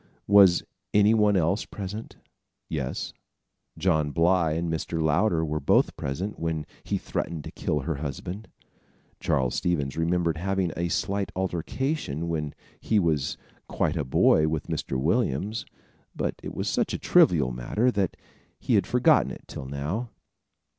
[0.25, 0.63] Was
[0.95, 2.15] any one else present?
[2.67, 3.13] Yes.
[3.77, 4.99] John Bly and Mr.
[4.99, 8.47] Louder were both present when he threatened to kill her husband.
[9.19, 13.37] Charles Stevens remembered having a slight altercation when he was
[13.67, 14.99] quite a boy with Mr.
[14.99, 15.67] Williams;
[16.15, 18.17] but it was such a trivial matter that
[18.59, 20.09] he had forgotten it till now.